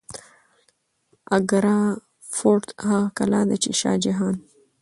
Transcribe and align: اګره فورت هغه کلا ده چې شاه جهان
اګره 1.37 1.77
فورت 2.35 2.67
هغه 2.85 2.97
کلا 3.17 3.41
ده 3.49 3.55
چې 3.63 3.71
شاه 3.79 3.97
جهان 4.05 4.35